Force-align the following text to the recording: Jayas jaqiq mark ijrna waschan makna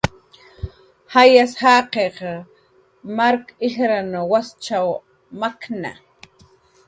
Jayas 1.15 1.51
jaqiq 1.61 2.17
mark 3.17 3.45
ijrna 3.67 4.19
waschan 4.31 4.87
makna 5.39 5.91